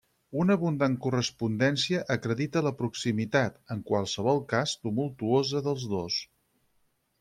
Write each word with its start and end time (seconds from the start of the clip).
Una 0.43 0.53
abundant 0.59 0.95
correspondència 1.03 2.01
acredita 2.17 2.65
la 2.69 2.73
proximitat, 2.81 3.63
en 3.77 3.87
qualsevol 3.93 4.45
cal 4.55 4.77
tumultuosa, 4.83 5.67
dels 5.71 5.91
dos. 5.97 6.23